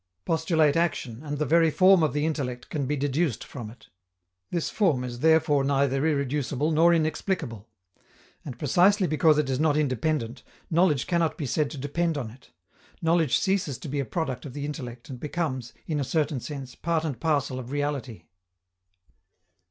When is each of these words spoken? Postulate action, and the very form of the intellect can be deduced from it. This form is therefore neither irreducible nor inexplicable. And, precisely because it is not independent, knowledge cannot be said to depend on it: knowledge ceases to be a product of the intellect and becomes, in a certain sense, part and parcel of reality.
Postulate 0.25 0.75
action, 0.75 1.21
and 1.21 1.37
the 1.37 1.45
very 1.45 1.69
form 1.69 2.01
of 2.01 2.11
the 2.11 2.25
intellect 2.25 2.71
can 2.71 2.87
be 2.87 2.95
deduced 2.97 3.43
from 3.43 3.69
it. 3.69 3.89
This 4.49 4.67
form 4.71 5.03
is 5.03 5.19
therefore 5.19 5.63
neither 5.63 6.03
irreducible 6.07 6.71
nor 6.71 6.91
inexplicable. 6.91 7.69
And, 8.43 8.57
precisely 8.57 9.05
because 9.05 9.37
it 9.37 9.47
is 9.47 9.59
not 9.59 9.77
independent, 9.77 10.41
knowledge 10.71 11.05
cannot 11.05 11.37
be 11.37 11.45
said 11.45 11.69
to 11.69 11.77
depend 11.77 12.17
on 12.17 12.31
it: 12.31 12.49
knowledge 12.99 13.37
ceases 13.37 13.77
to 13.77 13.87
be 13.87 13.99
a 13.99 14.03
product 14.05 14.43
of 14.43 14.53
the 14.53 14.65
intellect 14.65 15.07
and 15.07 15.19
becomes, 15.19 15.71
in 15.85 15.99
a 15.99 16.03
certain 16.03 16.39
sense, 16.39 16.73
part 16.73 17.05
and 17.05 17.19
parcel 17.19 17.59
of 17.59 17.69
reality. 17.69 18.23